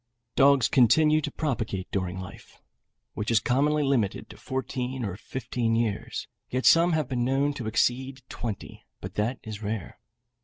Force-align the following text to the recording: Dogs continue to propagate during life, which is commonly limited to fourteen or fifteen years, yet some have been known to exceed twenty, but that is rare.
Dogs 0.35 0.67
continue 0.67 1.21
to 1.21 1.29
propagate 1.31 1.91
during 1.91 2.19
life, 2.19 2.59
which 3.13 3.29
is 3.29 3.39
commonly 3.39 3.83
limited 3.83 4.31
to 4.31 4.35
fourteen 4.35 5.05
or 5.05 5.15
fifteen 5.15 5.75
years, 5.75 6.27
yet 6.49 6.65
some 6.65 6.93
have 6.93 7.07
been 7.07 7.23
known 7.23 7.53
to 7.53 7.67
exceed 7.67 8.23
twenty, 8.27 8.83
but 8.99 9.13
that 9.13 9.37
is 9.43 9.61
rare. 9.61 9.99